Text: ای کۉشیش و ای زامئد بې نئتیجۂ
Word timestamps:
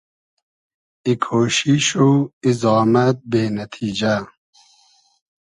ای 1.05 1.13
کۉشیش 1.25 1.87
و 2.07 2.09
ای 2.43 2.51
زامئد 2.61 3.17
بې 3.31 3.43
نئتیجۂ 3.55 4.15